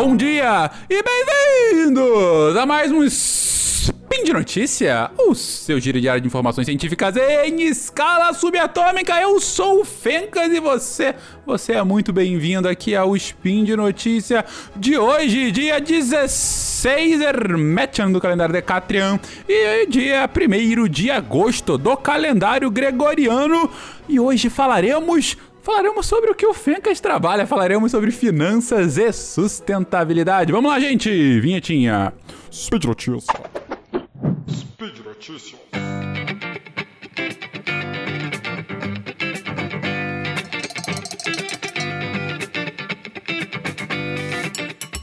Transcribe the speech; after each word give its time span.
bom 0.00 0.14
dia 0.14 0.70
e 0.88 1.02
bem-vindos 1.02 2.56
a 2.56 2.64
mais 2.64 2.92
um 2.92 3.02
Spin 3.02 4.22
de 4.22 4.32
Notícia, 4.32 5.10
o 5.18 5.34
seu 5.34 5.80
giro 5.80 6.00
diário 6.00 6.20
de 6.20 6.28
informações 6.28 6.66
científicas 6.66 7.16
em 7.16 7.62
escala 7.62 8.32
subatômica. 8.32 9.20
Eu 9.20 9.40
sou 9.40 9.80
o 9.80 9.84
Fencas 9.84 10.52
e 10.52 10.60
você, 10.60 11.16
você 11.44 11.72
é 11.72 11.82
muito 11.82 12.12
bem-vindo 12.12 12.68
aqui 12.68 12.94
ao 12.94 13.16
Spin 13.16 13.64
de 13.64 13.74
Notícia 13.74 14.44
de 14.76 14.96
hoje, 14.96 15.50
dia 15.50 15.80
16 15.80 17.20
Hermetian 17.20 18.12
do 18.12 18.20
calendário 18.20 18.52
Decatrian 18.52 19.18
e 19.48 19.84
dia 19.88 20.30
1 20.30 20.86
de 20.86 21.10
agosto 21.10 21.76
do 21.76 21.96
calendário 21.96 22.70
Gregoriano. 22.70 23.68
E 24.08 24.20
hoje 24.20 24.48
falaremos 24.48 25.36
Falaremos 25.68 26.06
sobre 26.06 26.30
o 26.30 26.34
que 26.34 26.46
o 26.46 26.54
Fencas 26.54 26.98
trabalha, 26.98 27.46
falaremos 27.46 27.90
sobre 27.90 28.10
finanças 28.10 28.96
e 28.96 29.12
sustentabilidade. 29.12 30.50
Vamos 30.50 30.70
lá, 30.70 30.80
gente! 30.80 31.10
Vinhetinha. 31.40 32.14
Speed 32.50 32.86
Notícia. 32.86 33.34
Speed 34.48 35.00
Notícia. 35.04 35.58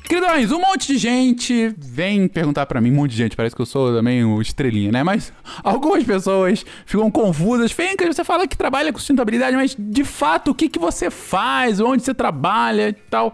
Queridões, 0.07 0.51
um 0.51 0.59
monte 0.59 0.93
de 0.93 0.99
gente 0.99 1.73
vem 1.77 2.27
perguntar 2.27 2.67
para 2.67 2.79
mim, 2.79 2.91
um 2.91 2.95
monte 2.95 3.11
de 3.11 3.17
gente, 3.17 3.35
parece 3.35 3.55
que 3.55 3.61
eu 3.61 3.65
sou 3.65 3.91
também 3.91 4.23
o 4.23 4.39
estrelinha, 4.39 4.91
né? 4.91 5.03
Mas 5.03 5.33
algumas 5.63 6.03
pessoas 6.03 6.63
ficam 6.85 7.09
confusas. 7.09 7.71
Fencas, 7.71 8.15
você 8.15 8.23
fala 8.23 8.47
que 8.47 8.55
trabalha 8.55 8.93
com 8.93 8.99
sustentabilidade, 8.99 9.55
mas 9.55 9.75
de 9.77 10.03
fato, 10.03 10.51
o 10.51 10.55
que, 10.55 10.69
que 10.69 10.77
você 10.77 11.09
faz? 11.09 11.79
Onde 11.79 12.03
você 12.03 12.13
trabalha 12.13 12.89
e 12.89 12.93
tal? 12.93 13.33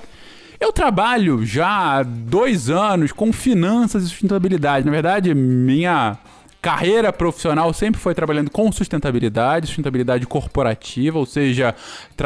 Eu 0.61 0.71
trabalho 0.71 1.43
já 1.45 1.67
há 1.67 2.03
dois 2.03 2.69
anos 2.69 3.11
com 3.11 3.33
finanças 3.33 4.03
e 4.03 4.07
sustentabilidade. 4.07 4.85
Na 4.85 4.91
verdade, 4.91 5.33
minha 5.33 6.17
carreira 6.61 7.11
profissional 7.11 7.73
sempre 7.73 7.99
foi 7.99 8.13
trabalhando 8.13 8.51
com 8.51 8.71
sustentabilidade, 8.71 9.65
sustentabilidade 9.65 10.27
corporativa, 10.27 11.17
ou 11.17 11.25
seja, 11.25 11.73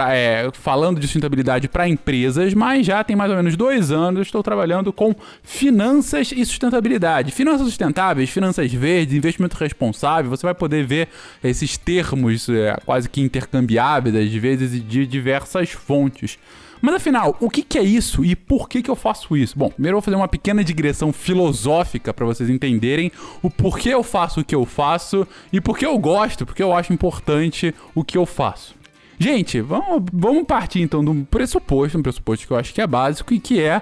é, 0.09 0.49
falando 0.53 0.99
de 0.99 1.07
sustentabilidade 1.07 1.69
para 1.69 1.87
empresas, 1.87 2.53
mas 2.53 2.85
já 2.85 3.01
tem 3.03 3.15
mais 3.15 3.31
ou 3.31 3.37
menos 3.37 3.55
dois 3.55 3.91
anos 3.91 4.17
eu 4.17 4.23
estou 4.23 4.43
trabalhando 4.43 4.91
com 4.91 5.15
finanças 5.41 6.33
e 6.33 6.45
sustentabilidade. 6.45 7.31
Finanças 7.31 7.67
sustentáveis, 7.67 8.29
finanças 8.29 8.73
verdes, 8.73 9.15
investimento 9.15 9.55
responsável, 9.55 10.29
você 10.29 10.45
vai 10.45 10.53
poder 10.53 10.85
ver 10.85 11.07
esses 11.41 11.77
termos 11.77 12.49
é, 12.49 12.75
quase 12.85 13.07
que 13.07 13.21
intercambiáveis, 13.21 14.15
às 14.15 14.33
vezes, 14.33 14.85
de 14.85 15.07
diversas 15.07 15.69
fontes. 15.71 16.37
Mas 16.81 16.95
afinal, 16.95 17.35
o 17.39 17.49
que, 17.49 17.63
que, 17.63 17.77
é 17.77 17.83
isso 17.83 18.23
e 18.23 18.35
por 18.35 18.69
que, 18.69 18.81
que 18.81 18.89
eu 18.89 18.95
faço 18.95 19.35
isso? 19.35 19.57
Bom, 19.57 19.69
primeiro 19.69 19.95
eu 19.95 20.01
vou 20.01 20.05
fazer 20.05 20.17
uma 20.17 20.27
pequena 20.27 20.63
digressão 20.63 21.11
filosófica 21.11 22.13
para 22.13 22.25
vocês 22.25 22.49
entenderem 22.49 23.11
o 23.41 23.49
porquê 23.49 23.89
eu 23.89 24.03
faço 24.03 24.41
o 24.41 24.43
que 24.43 24.53
eu 24.53 24.65
faço 24.65 25.27
e 25.51 25.59
por 25.59 25.77
que 25.77 25.85
eu 25.85 25.97
gosto, 25.97 26.45
porque 26.45 26.61
eu 26.61 26.73
acho 26.73 26.93
importante 26.93 27.73
o 27.93 28.03
que 28.03 28.17
eu 28.17 28.25
faço. 28.25 28.75
Gente, 29.17 29.61
vamos, 29.61 30.03
vamos 30.11 30.43
partir 30.43 30.81
então 30.81 31.03
de 31.03 31.09
um 31.09 31.23
pressuposto, 31.23 31.97
um 31.97 32.03
pressuposto 32.03 32.45
que 32.45 32.53
eu 32.53 32.57
acho 32.57 32.73
que 32.73 32.81
é 32.81 32.87
básico 32.87 33.33
e 33.33 33.39
que 33.39 33.61
é 33.61 33.81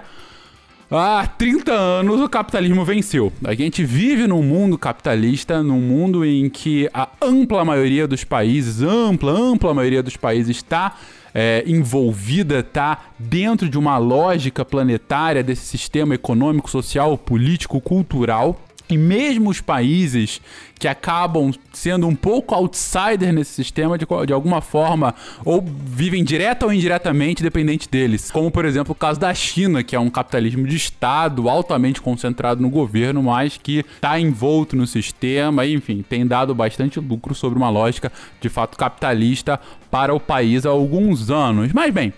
Há 0.95 1.25
30 1.25 1.71
anos 1.71 2.21
o 2.21 2.29
capitalismo 2.29 2.85
venceu. 2.85 3.33
A 3.43 3.55
gente 3.55 3.83
vive 3.83 4.27
num 4.27 4.43
mundo 4.43 4.77
capitalista, 4.77 5.63
num 5.63 5.79
mundo 5.81 6.23
em 6.23 6.47
que 6.47 6.87
a 6.93 7.09
ampla 7.19 7.65
maioria 7.65 8.07
dos 8.07 8.23
países, 8.23 8.83
ampla, 8.83 9.31
ampla 9.31 9.73
maioria 9.73 10.03
dos 10.03 10.15
países 10.15 10.57
está 10.57 10.95
é, 11.33 11.63
envolvida, 11.65 12.59
está 12.59 13.05
dentro 13.17 13.69
de 13.69 13.77
uma 13.77 13.97
lógica 13.97 14.63
planetária 14.63 15.43
desse 15.43 15.65
sistema 15.65 16.15
econômico, 16.15 16.69
social, 16.69 17.17
político, 17.17 17.81
cultural. 17.81 18.59
E 18.89 18.97
mesmo 18.97 19.49
os 19.49 19.61
países 19.61 20.41
que 20.77 20.87
acabam 20.87 21.51
sendo 21.71 22.05
um 22.05 22.15
pouco 22.15 22.53
outsider 22.53 23.31
nesse 23.31 23.53
sistema, 23.53 23.97
de, 23.97 24.05
de 24.27 24.33
alguma 24.33 24.59
forma, 24.59 25.15
ou 25.45 25.63
vivem 25.85 26.23
direta 26.23 26.65
ou 26.65 26.73
indiretamente 26.73 27.41
dependente 27.41 27.87
deles. 27.87 28.29
Como, 28.29 28.51
por 28.51 28.65
exemplo, 28.65 28.91
o 28.91 28.95
caso 28.95 29.19
da 29.19 29.33
China, 29.33 29.81
que 29.81 29.95
é 29.95 29.99
um 29.99 30.09
capitalismo 30.09 30.67
de 30.67 30.75
Estado 30.75 31.47
altamente 31.47 32.01
concentrado 32.01 32.61
no 32.61 32.69
governo, 32.69 33.23
mas 33.23 33.57
que 33.57 33.79
está 33.79 34.19
envolto 34.19 34.75
no 34.75 34.85
sistema, 34.85 35.65
e, 35.65 35.73
enfim, 35.73 36.03
tem 36.07 36.27
dado 36.27 36.53
bastante 36.53 36.99
lucro 36.99 37.33
sobre 37.33 37.57
uma 37.57 37.69
lógica 37.69 38.11
de 38.41 38.49
fato 38.49 38.77
capitalista 38.77 39.59
para 39.89 40.13
o 40.13 40.19
país 40.19 40.65
há 40.65 40.69
alguns 40.69 41.31
anos. 41.31 41.71
Mas, 41.71 41.93
bem. 41.93 42.11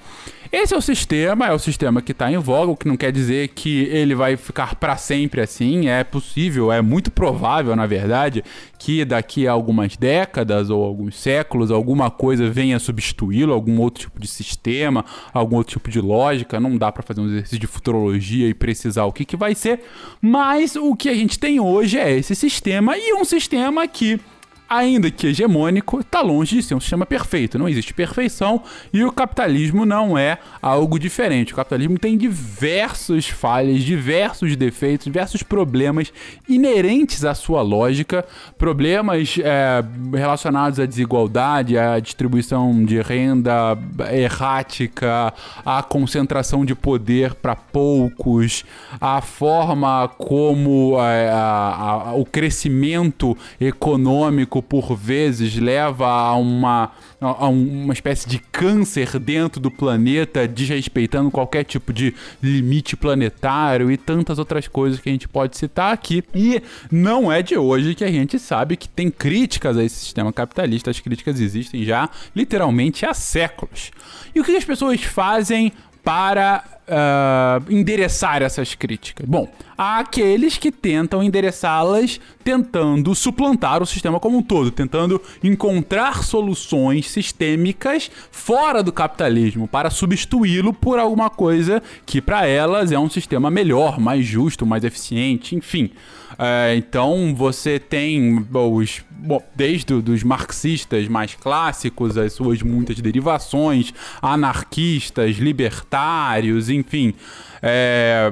Esse 0.51 0.73
é 0.73 0.77
o 0.77 0.81
sistema, 0.81 1.47
é 1.47 1.53
o 1.53 1.59
sistema 1.59 2.01
que 2.01 2.11
está 2.11 2.31
em 2.31 2.37
voga, 2.37 2.71
o 2.71 2.77
que 2.77 2.87
não 2.87 2.95
quer 2.95 3.11
dizer 3.11 3.49
que 3.49 3.83
ele 3.85 4.13
vai 4.13 4.37
ficar 4.37 4.75
para 4.75 4.95
sempre 4.97 5.41
assim. 5.41 5.87
É 5.87 6.03
possível, 6.03 6.71
é 6.71 6.81
muito 6.81 7.11
provável, 7.11 7.75
na 7.75 7.85
verdade, 7.85 8.43
que 8.77 9.03
daqui 9.03 9.47
a 9.47 9.51
algumas 9.51 9.97
décadas 9.97 10.69
ou 10.69 10.83
alguns 10.83 11.15
séculos 11.19 11.71
alguma 11.71 12.11
coisa 12.11 12.49
venha 12.49 12.77
substituí-lo, 12.79 13.53
algum 13.53 13.79
outro 13.79 14.03
tipo 14.03 14.19
de 14.19 14.27
sistema, 14.27 15.03
algum 15.33 15.55
outro 15.57 15.73
tipo 15.73 15.89
de 15.89 15.99
lógica. 15.99 16.59
Não 16.59 16.77
dá 16.77 16.91
para 16.91 17.03
fazer 17.03 17.21
um 17.21 17.27
exercício 17.27 17.59
de 17.59 17.67
futurologia 17.67 18.47
e 18.47 18.53
precisar 18.53 19.05
o 19.05 19.11
que, 19.11 19.25
que 19.25 19.35
vai 19.35 19.55
ser, 19.55 19.81
mas 20.21 20.75
o 20.75 20.95
que 20.95 21.09
a 21.09 21.13
gente 21.13 21.39
tem 21.39 21.59
hoje 21.59 21.97
é 21.97 22.11
esse 22.15 22.35
sistema 22.35 22.97
e 22.97 23.13
um 23.13 23.25
sistema 23.25 23.87
que 23.87 24.19
ainda 24.69 25.11
que 25.11 25.27
hegemônico, 25.27 25.99
está 25.99 26.21
longe 26.21 26.55
de 26.55 26.63
ser 26.63 26.75
um 26.75 26.79
sistema 26.79 27.05
perfeito. 27.05 27.59
Não 27.59 27.69
existe 27.69 27.93
perfeição 27.93 28.61
e 28.91 29.03
o 29.03 29.11
capitalismo 29.11 29.85
não 29.85 30.17
é 30.17 30.37
algo 30.61 30.97
diferente. 30.97 31.53
O 31.53 31.55
capitalismo 31.55 31.99
tem 31.99 32.17
diversas 32.17 33.27
falhas, 33.27 33.83
diversos 33.83 34.55
defeitos, 34.55 35.05
diversos 35.05 35.43
problemas 35.43 36.11
inerentes 36.47 37.23
à 37.23 37.33
sua 37.35 37.61
lógica, 37.61 38.25
problemas 38.57 39.37
é, 39.39 39.83
relacionados 40.17 40.79
à 40.79 40.85
desigualdade, 40.85 41.77
à 41.77 41.99
distribuição 41.99 42.83
de 42.83 43.01
renda 43.01 43.77
errática, 44.11 45.33
à 45.65 45.83
concentração 45.83 46.65
de 46.65 46.73
poder 46.73 47.35
para 47.35 47.55
poucos, 47.55 48.65
à 48.99 49.21
forma 49.21 50.07
como 50.17 50.97
é, 50.99 51.29
a, 51.29 52.09
a, 52.09 52.13
o 52.15 52.25
crescimento 52.25 53.37
econômico 53.59 54.54
por 54.61 54.95
vezes 54.95 55.55
leva 55.55 56.07
a 56.07 56.35
uma, 56.35 56.91
a 57.19 57.47
uma 57.47 57.93
espécie 57.93 58.27
de 58.27 58.39
câncer 58.39 59.19
dentro 59.19 59.59
do 59.59 59.71
planeta, 59.71 60.47
desrespeitando 60.47 61.31
qualquer 61.31 61.63
tipo 61.63 61.91
de 61.93 62.13
limite 62.41 62.95
planetário 62.95 63.91
e 63.91 63.97
tantas 63.97 64.39
outras 64.39 64.67
coisas 64.67 64.99
que 64.99 65.09
a 65.09 65.11
gente 65.11 65.27
pode 65.27 65.57
citar 65.57 65.93
aqui. 65.93 66.23
E 66.33 66.61
não 66.91 67.31
é 67.31 67.41
de 67.41 67.57
hoje 67.57 67.95
que 67.95 68.03
a 68.03 68.11
gente 68.11 68.39
sabe 68.39 68.77
que 68.77 68.87
tem 68.87 69.09
críticas 69.09 69.77
a 69.77 69.83
esse 69.83 69.95
sistema 69.95 70.31
capitalista, 70.31 70.91
as 70.91 70.99
críticas 70.99 71.39
existem 71.39 71.83
já 71.83 72.09
literalmente 72.35 73.05
há 73.05 73.13
séculos. 73.13 73.91
E 74.33 74.39
o 74.39 74.43
que 74.43 74.55
as 74.55 74.65
pessoas 74.65 75.01
fazem 75.01 75.71
para 76.05 76.63
uh, 76.87 77.73
endereçar 77.73 78.43
essas 78.43 78.75
críticas? 78.75 79.27
Bom, 79.27 79.49
há 79.75 79.97
aqueles 79.97 80.55
que 80.55 80.71
tentam 80.71 81.23
endereçá-las 81.23 82.19
tentando 82.43 83.15
suplantar 83.15 83.81
o 83.81 83.85
sistema 83.87 84.19
como 84.19 84.37
um 84.37 84.43
todo, 84.43 84.69
tentando 84.69 85.19
encontrar 85.43 86.23
soluções 86.23 87.09
sistêmicas 87.09 88.11
fora 88.29 88.83
do 88.83 88.93
capitalismo 88.93 89.67
para 89.67 89.89
substituí-lo 89.89 90.71
por 90.71 90.99
alguma 90.99 91.29
coisa 91.31 91.81
que 92.05 92.21
para 92.21 92.45
elas 92.45 92.91
é 92.91 92.99
um 92.99 93.09
sistema 93.09 93.49
melhor, 93.49 93.99
mais 93.99 94.23
justo, 94.23 94.63
mais 94.63 94.83
eficiente, 94.83 95.55
enfim. 95.55 95.89
É, 96.37 96.75
então 96.75 97.33
você 97.35 97.79
tem 97.79 98.45
os 98.51 99.03
bom, 99.09 99.41
desde 99.55 99.93
os 99.93 100.23
marxistas 100.23 101.07
mais 101.07 101.35
clássicos, 101.35 102.17
as 102.17 102.33
suas 102.33 102.61
muitas 102.61 102.99
derivações, 103.01 103.93
anarquistas, 104.21 105.37
libertários, 105.37 106.69
enfim. 106.69 107.13
É, 107.61 108.31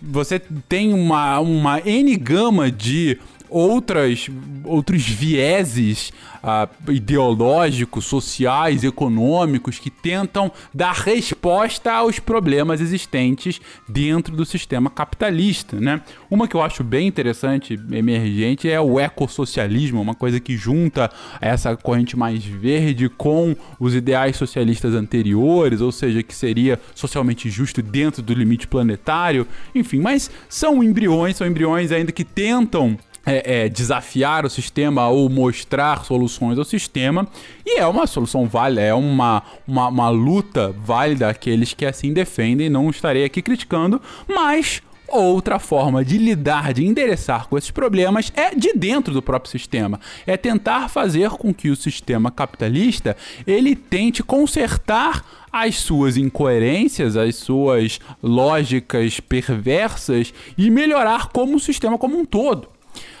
você 0.00 0.38
tem 0.68 0.92
uma, 0.92 1.40
uma 1.40 1.80
N 1.80 2.16
gama 2.16 2.70
de 2.70 3.18
outras, 3.48 4.28
outros 4.64 5.06
vieses 5.06 6.12
uh, 6.42 6.92
ideológicos, 6.92 8.04
sociais, 8.04 8.84
econômicos 8.84 9.78
que 9.78 9.90
tentam 9.90 10.50
dar 10.72 10.92
resposta 10.92 11.92
aos 11.92 12.18
problemas 12.18 12.80
existentes 12.80 13.60
dentro 13.88 14.34
do 14.36 14.44
sistema 14.44 14.90
capitalista, 14.90 15.78
né? 15.80 16.00
Uma 16.30 16.46
que 16.46 16.54
eu 16.54 16.62
acho 16.62 16.84
bem 16.84 17.06
interessante, 17.06 17.78
emergente, 17.90 18.70
é 18.70 18.80
o 18.80 18.98
ecossocialismo, 18.98 20.00
uma 20.00 20.14
coisa 20.14 20.40
que 20.40 20.56
junta 20.56 21.10
essa 21.40 21.76
corrente 21.76 22.16
mais 22.16 22.44
verde 22.44 23.08
com 23.08 23.56
os 23.78 23.94
ideais 23.94 24.36
socialistas 24.36 24.94
anteriores, 24.94 25.80
ou 25.80 25.92
seja, 25.92 26.22
que 26.22 26.34
seria 26.34 26.80
socialmente 26.94 27.50
justo 27.50 27.82
dentro 27.82 28.22
do 28.22 28.34
limite 28.34 28.66
planetário, 28.66 29.46
enfim, 29.74 30.00
mas 30.00 30.30
são 30.48 30.82
embriões, 30.82 31.36
são 31.36 31.46
embriões 31.46 31.92
ainda 31.92 32.12
que 32.12 32.24
tentam 32.24 32.98
é, 33.28 33.64
é, 33.64 33.68
desafiar 33.68 34.46
o 34.46 34.50
sistema 34.50 35.08
ou 35.08 35.28
mostrar 35.28 36.04
soluções 36.04 36.58
ao 36.58 36.64
sistema. 36.64 37.28
E 37.64 37.78
é 37.78 37.86
uma 37.86 38.06
solução 38.06 38.46
válida, 38.46 38.80
é 38.80 38.94
uma, 38.94 39.42
uma, 39.66 39.88
uma 39.88 40.08
luta 40.08 40.74
válida 40.82 41.28
aqueles 41.28 41.74
que 41.74 41.84
assim 41.84 42.12
defendem. 42.12 42.70
Não 42.70 42.88
estarei 42.88 43.24
aqui 43.24 43.42
criticando, 43.42 44.00
mas 44.26 44.82
Outra 45.10 45.58
forma 45.58 46.04
de 46.04 46.18
lidar, 46.18 46.74
de 46.74 46.84
endereçar 46.84 47.48
com 47.48 47.56
esses 47.56 47.70
problemas 47.70 48.30
é 48.36 48.54
de 48.54 48.74
dentro 48.74 49.14
do 49.14 49.22
próprio 49.22 49.50
sistema. 49.50 49.98
É 50.26 50.36
tentar 50.36 50.90
fazer 50.90 51.30
com 51.30 51.52
que 51.54 51.70
o 51.70 51.76
sistema 51.76 52.30
capitalista 52.30 53.16
ele 53.46 53.74
tente 53.74 54.22
consertar 54.22 55.24
as 55.50 55.76
suas 55.76 56.18
incoerências, 56.18 57.16
as 57.16 57.36
suas 57.36 57.98
lógicas 58.22 59.18
perversas 59.18 60.34
e 60.58 60.70
melhorar 60.70 61.28
como 61.28 61.56
o 61.56 61.60
sistema 61.60 61.96
como 61.96 62.18
um 62.18 62.26
todo. 62.26 62.68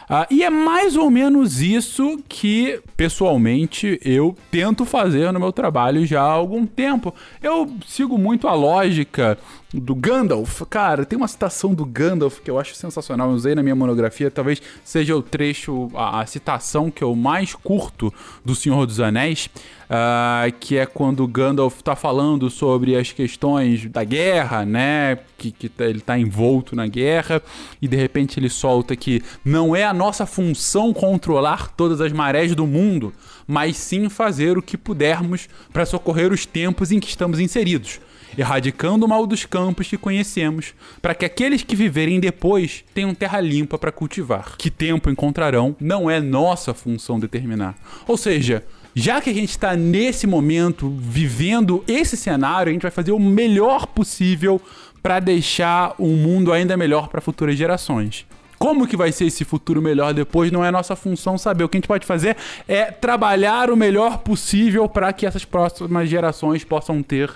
Uh, 0.08 0.24
e 0.30 0.42
é 0.42 0.48
mais 0.48 0.96
ou 0.96 1.10
menos 1.10 1.60
isso 1.60 2.18
que, 2.26 2.80
pessoalmente, 2.96 4.00
eu 4.02 4.34
tento 4.50 4.86
fazer 4.86 5.30
no 5.32 5.38
meu 5.38 5.52
trabalho 5.52 6.06
já 6.06 6.22
há 6.22 6.32
algum 6.32 6.64
tempo. 6.64 7.14
Eu 7.42 7.70
sigo 7.86 8.16
muito 8.16 8.48
a 8.48 8.54
lógica 8.54 9.36
do 9.72 9.94
Gandalf. 9.94 10.62
Cara, 10.70 11.04
tem 11.04 11.16
uma 11.16 11.28
citação 11.28 11.74
do 11.74 11.84
Gandalf 11.84 12.40
que 12.40 12.50
eu 12.50 12.58
acho 12.58 12.74
sensacional. 12.74 13.28
Eu 13.28 13.36
usei 13.36 13.54
na 13.54 13.62
minha 13.62 13.76
monografia. 13.76 14.30
Talvez 14.30 14.62
seja 14.82 15.14
o 15.14 15.22
trecho, 15.22 15.90
a, 15.94 16.20
a 16.20 16.26
citação 16.26 16.90
que 16.90 17.04
eu 17.04 17.14
mais 17.14 17.54
curto 17.54 18.12
do 18.42 18.54
Senhor 18.54 18.86
dos 18.86 19.00
Anéis. 19.00 19.50
Uh, 19.88 20.52
que 20.60 20.76
é 20.76 20.84
quando 20.84 21.26
Gandalf 21.26 21.76
está 21.76 21.96
falando 21.96 22.50
sobre 22.50 22.94
as 22.94 23.10
questões 23.10 23.86
da 23.86 24.04
guerra, 24.04 24.66
né? 24.66 25.18
Que, 25.38 25.50
que 25.50 25.66
tá, 25.66 25.86
ele 25.86 26.00
está 26.00 26.18
envolto 26.18 26.76
na 26.76 26.86
guerra 26.86 27.40
e 27.80 27.88
de 27.88 27.96
repente 27.96 28.38
ele 28.38 28.50
solta 28.50 28.94
que 28.94 29.22
não 29.42 29.74
é 29.74 29.84
a 29.84 29.94
nossa 29.94 30.26
função 30.26 30.92
controlar 30.92 31.70
todas 31.74 32.02
as 32.02 32.12
marés 32.12 32.54
do 32.54 32.66
mundo, 32.66 33.14
mas 33.46 33.78
sim 33.78 34.10
fazer 34.10 34.58
o 34.58 34.62
que 34.62 34.76
pudermos 34.76 35.48
para 35.72 35.86
socorrer 35.86 36.34
os 36.34 36.44
tempos 36.44 36.92
em 36.92 37.00
que 37.00 37.08
estamos 37.08 37.40
inseridos 37.40 37.98
erradicando 38.36 39.06
o 39.06 39.08
mal 39.08 39.26
dos 39.26 39.44
campos 39.44 39.88
que 39.88 39.96
conhecemos, 39.96 40.74
para 41.00 41.14
que 41.14 41.24
aqueles 41.24 41.62
que 41.62 41.74
viverem 41.74 42.20
depois 42.20 42.84
tenham 42.94 43.14
terra 43.14 43.40
limpa 43.40 43.78
para 43.78 43.92
cultivar. 43.92 44.56
Que 44.56 44.70
tempo 44.70 45.10
encontrarão 45.10 45.74
não 45.80 46.10
é 46.10 46.20
nossa 46.20 46.74
função 46.74 47.18
determinar. 47.18 47.76
Ou 48.06 48.16
seja, 48.16 48.64
já 48.98 49.20
que 49.20 49.30
a 49.30 49.34
gente 49.34 49.50
está 49.50 49.76
nesse 49.76 50.26
momento 50.26 50.90
vivendo 50.98 51.84
esse 51.86 52.16
cenário, 52.16 52.70
a 52.70 52.72
gente 52.72 52.82
vai 52.82 52.90
fazer 52.90 53.12
o 53.12 53.18
melhor 53.18 53.86
possível 53.86 54.60
para 55.00 55.20
deixar 55.20 55.94
um 56.00 56.16
mundo 56.16 56.52
ainda 56.52 56.76
melhor 56.76 57.06
para 57.06 57.20
futuras 57.20 57.56
gerações. 57.56 58.26
Como 58.58 58.88
que 58.88 58.96
vai 58.96 59.12
ser 59.12 59.26
esse 59.26 59.44
futuro 59.44 59.80
melhor 59.80 60.12
depois 60.12 60.50
não 60.50 60.64
é 60.64 60.70
nossa 60.72 60.96
função 60.96 61.38
saber. 61.38 61.62
O 61.62 61.68
que 61.68 61.76
a 61.76 61.78
gente 61.78 61.86
pode 61.86 62.04
fazer 62.04 62.36
é 62.66 62.86
trabalhar 62.86 63.70
o 63.70 63.76
melhor 63.76 64.18
possível 64.18 64.88
para 64.88 65.12
que 65.12 65.24
essas 65.24 65.44
próximas 65.44 66.08
gerações 66.08 66.64
possam 66.64 67.00
ter 67.00 67.30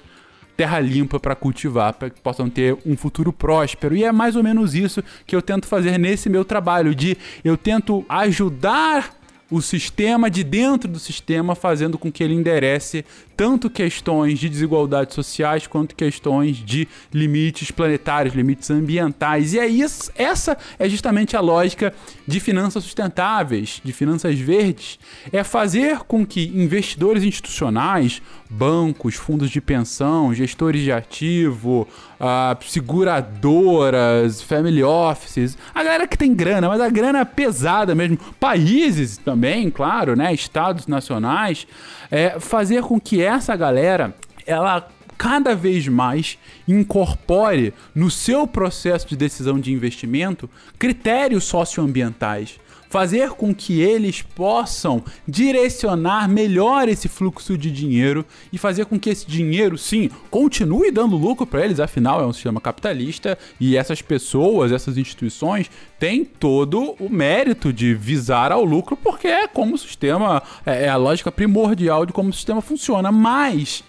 terra 0.57 0.81
limpa 0.81 1.21
para 1.21 1.37
cultivar, 1.37 1.93
para 1.93 2.11
que 2.11 2.21
possam 2.21 2.51
ter 2.51 2.77
um 2.85 2.97
futuro 2.97 3.33
próspero. 3.33 3.95
E 3.95 4.03
é 4.03 4.11
mais 4.11 4.35
ou 4.35 4.43
menos 4.43 4.75
isso 4.75 5.01
que 5.25 5.37
eu 5.37 5.41
tento 5.41 5.67
fazer 5.67 5.97
nesse 5.97 6.29
meu 6.29 6.45
trabalho, 6.45 6.93
de 6.93 7.17
eu 7.45 7.57
tento 7.57 8.05
ajudar 8.09 9.22
o 9.53 9.61
sistema 9.61 10.31
de 10.31 10.43
dentro 10.43 10.91
do 10.91 10.99
sistema, 10.99 11.55
fazendo 11.55 11.99
com 11.99 12.11
que 12.11 12.25
ele 12.25 12.33
enderece 12.33 13.05
tanto 13.37 13.69
questões 13.69 14.39
de 14.39 14.49
desigualdades 14.49 15.15
sociais 15.15 15.67
quanto 15.67 15.95
questões 15.95 16.57
de 16.57 16.89
limites 17.13 17.71
planetários, 17.71 18.35
limites 18.35 18.71
ambientais. 18.71 19.53
E 19.53 19.59
é 19.59 19.67
isso, 19.67 20.11
essa 20.15 20.57
é 20.79 20.89
justamente 20.89 21.37
a 21.37 21.41
lógica 21.41 21.93
de 22.27 22.41
finanças 22.41 22.83
sustentáveis, 22.83 23.83
de 23.85 23.93
finanças 23.93 24.39
verdes, 24.39 24.99
é 25.31 25.45
fazer 25.45 25.99
com 25.99 26.25
que 26.25 26.47
investidores 26.55 27.23
institucionais, 27.23 28.23
bancos, 28.49 29.17
fundos 29.17 29.51
de 29.51 29.61
pensão, 29.61 30.33
gestores 30.33 30.81
de 30.81 30.93
ativo, 30.93 31.87
uh, 32.23 32.65
seguradoras, 32.65 34.41
family 34.41 34.83
offices, 34.83 35.59
a 35.75 35.83
galera 35.83 36.07
que 36.07 36.17
tem 36.17 36.33
grana, 36.33 36.69
mas 36.69 36.81
a 36.81 36.89
grana 36.89 37.27
pesada 37.27 37.95
mesmo, 37.95 38.17
países 38.39 39.19
também, 39.19 39.69
claro, 39.69 40.15
né, 40.15 40.33
estados 40.33 40.87
nacionais, 40.87 41.67
é 42.11 42.39
fazer 42.39 42.83
com 42.83 43.01
que 43.01 43.21
essa 43.21 43.57
galera 43.57 44.15
ela 44.47 44.89
cada 45.19 45.55
vez 45.55 45.87
mais 45.87 46.39
incorpore 46.67 47.73
no 47.95 48.11
seu 48.11 48.47
processo 48.47 49.09
de 49.09 49.17
decisão 49.17 49.61
de 49.61 49.73
investimento 49.73 50.51
critérios 50.79 51.45
socioambientais 51.45 52.59
fazer 52.93 53.31
com 53.31 53.55
que 53.55 53.81
eles 53.81 54.21
possam 54.21 55.03
direcionar 55.27 56.29
melhor 56.29 56.91
esse 56.91 57.09
fluxo 57.09 57.57
de 57.57 57.71
dinheiro 57.71 58.23
e 58.53 58.59
fazer 58.59 58.85
com 58.85 59.01
que 59.01 59.09
esse 59.09 59.27
dinheiro, 59.27 59.79
sim, 59.79 60.11
continue 60.31 60.91
dando 60.91 61.17
lucro 61.17 61.47
para 61.47 61.65
eles, 61.65 61.81
afinal 61.81 62.21
é 62.21 62.27
um 62.27 62.35
sistema 62.35 62.61
capitalista 62.61 63.39
e 63.59 63.79
essas 63.79 64.03
pessoas, 64.03 64.71
essas 64.73 64.99
instituições 64.99 65.71
têm 65.99 66.23
todo 66.23 66.95
o 67.01 67.09
mérito 67.09 67.73
de 67.73 67.95
visar 67.95 68.53
ao 68.53 68.63
lucro 68.63 68.95
porque 68.95 69.27
é 69.27 69.49
como 69.49 69.75
o 69.75 69.79
sistema, 69.79 70.43
é, 70.67 70.85
é 70.85 70.89
a 70.91 70.97
lógica 70.97 71.33
primordial 71.33 72.05
de 72.05 72.13
como 72.13 72.29
o 72.29 72.35
sistema 72.35 72.61
funciona, 72.61 73.11
mas 73.11 73.83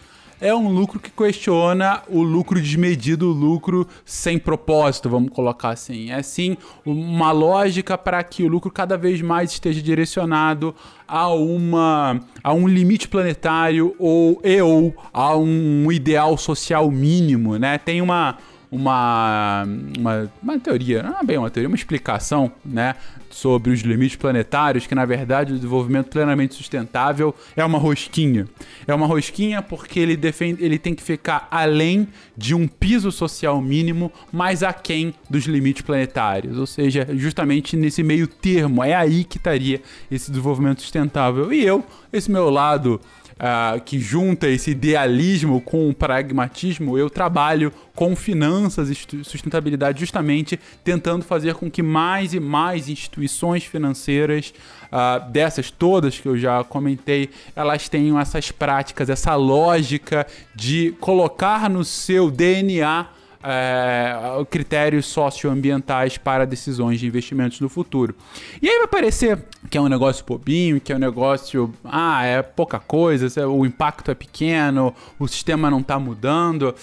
é 0.44 0.54
um 0.54 0.68
lucro 0.68 1.00
que 1.00 1.10
questiona 1.10 2.01
o 2.10 2.22
lucro 2.22 2.60
desmedido, 2.60 3.30
o 3.30 3.31
lucro 3.31 3.88
sem 4.04 4.38
propósito, 4.38 5.10
vamos 5.10 5.31
colocar 5.31 5.69
assim. 5.69 6.12
É 6.12 6.22
sim 6.22 6.57
uma 6.86 7.31
lógica 7.31 7.98
para 7.98 8.22
que 8.22 8.44
o 8.44 8.50
lucro 8.50 8.69
cada 8.69 8.98
vez 8.98 9.22
mais 9.22 9.54
esteja 9.54 9.81
direcionado 9.81 10.75
a 11.07 11.30
uma 11.30 12.19
a 12.44 12.54
um 12.54 12.68
limite 12.68 13.07
planetário 13.07 13.95
ou 13.98 14.42
e 14.44 14.62
ou 14.62 14.94
a 15.13 15.34
um 15.38 15.90
ideal 15.90 16.38
social 16.38 16.92
mínimo, 16.92 17.57
né? 17.57 17.78
Tem 17.78 18.01
uma 18.01 18.38
uma, 18.74 19.68
uma, 20.00 20.31
uma 20.42 20.60
teoria, 20.60 21.04
não 21.04 21.20
é 21.20 21.24
bem 21.24 21.38
uma 21.38 21.52
teoria, 21.52 21.68
uma 21.68 21.75
explicação, 21.75 22.52
né, 22.66 22.96
sobre 23.30 23.72
os 23.72 23.81
limites 23.81 24.16
planetários, 24.16 24.88
que 24.88 24.96
na 24.96 25.06
verdade 25.06 25.54
o 25.54 25.56
desenvolvimento 25.56 26.10
plenamente 26.10 26.56
sustentável 26.56 27.36
é 27.56 27.64
uma 27.64 27.78
rosquinha. 27.78 28.48
É 28.88 28.94
uma 28.94 29.06
rosquinha 29.06 29.62
porque 29.62 30.00
ele 30.00 30.18
defende, 30.18 30.64
ele 30.64 30.80
tem 30.80 30.96
que 30.96 31.04
ficar 31.04 31.48
além 31.52 32.08
de 32.36 32.56
um 32.56 32.68
piso 32.68 33.12
social 33.12 33.62
mínimo, 33.62 34.12
mas 34.31 34.64
aquém 34.64 35.14
dos 35.30 35.46
limites 35.46 35.84
planetários, 35.84 36.58
ou 36.58 36.66
seja, 36.66 37.08
justamente 37.14 37.78
nesse 37.78 38.02
meio 38.02 38.25
termo, 38.25 38.84
é 38.84 38.96
aí 38.96 39.24
que 39.24 39.38
estaria 39.38 39.81
esse 40.10 40.32
desenvolvimento 40.32 40.82
sustentável. 40.82 41.53
E 41.53 41.63
eu, 41.63 41.86
esse 42.12 42.32
meu 42.32 42.50
lado 42.50 43.00
uh, 43.34 43.80
que 43.82 44.00
junta 44.00 44.48
esse 44.48 44.72
idealismo 44.72 45.62
com 45.62 45.90
o 45.90 45.94
pragmatismo, 45.94 46.98
eu 46.98 47.10
trabalho 47.10 47.72
com 47.96 48.16
finanças 48.16 48.90
e 48.90 49.24
sustentabilidade 49.24 50.00
justamente 50.00 50.60
tentando 50.84 51.24
fazer 51.24 51.54
com 51.56 51.70
que 51.70 51.84
mais 51.84 52.34
e 52.34 52.40
mais 52.40 52.90
instituições 52.90 53.63
financeiras 53.63 54.54
uh, 54.92 55.30
dessas 55.32 55.70
todas 55.70 56.20
que 56.20 56.28
eu 56.28 56.38
já 56.38 56.63
comentei, 56.63 57.30
elas 57.56 57.88
tenham 57.90 58.20
essas 58.20 58.52
práticas, 58.52 59.10
essa 59.10 59.36
lógica 59.36 60.25
de 60.56 60.96
colocar 61.00 61.70
no 61.70 61.84
seu 61.84 62.32
DNA 62.32 63.08
é, 63.44 64.16
critérios 64.50 65.06
socioambientais 65.06 66.18
para 66.18 66.46
decisões 66.46 67.00
de 67.00 67.06
investimentos 67.06 67.60
no 67.60 67.68
futuro. 67.68 68.16
E 68.62 68.70
aí 68.70 68.78
vai 68.80 68.88
parecer 68.88 69.38
que 69.74 69.77
é 69.80 69.82
um 69.82 69.88
negócio 69.88 70.24
bobinho, 70.24 70.80
que 70.80 70.94
é 70.94 70.96
um 70.96 71.00
negócio, 71.00 71.74
ah, 71.84 72.24
é 72.24 72.44
pouca 72.44 72.77
coisa, 72.77 73.48
o 73.48 73.65
impacto 73.65 74.12
é 74.12 74.13
pequeno, 74.13 74.94
o 75.18 75.27
sistema 75.27 75.68
não 75.72 75.80
está 75.80 75.98
mudando. 75.98 76.75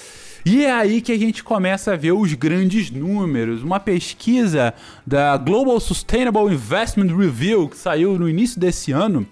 E 0.45 0.65
é 0.65 0.73
aí 0.73 1.01
que 1.01 1.13
a 1.13 1.17
gente 1.17 1.45
começa 1.45 1.93
a 1.93 1.97
ver 1.97 2.11
os 2.11 2.35
grandes 2.35 2.91
números. 2.91 3.63
Uma 3.63 3.79
pesquisa 3.79 4.75
da 5.07 5.37
Global 5.37 5.79
Sustainable 5.79 6.53
Investment 6.53 7.17
Review, 7.17 7.69
que 7.69 7.77
saiu 7.77 8.19
no 8.19 8.29
início 8.29 8.59
desse 8.59 8.91
ano, 8.91 9.25